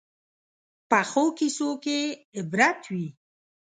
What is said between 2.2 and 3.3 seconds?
عبرت وي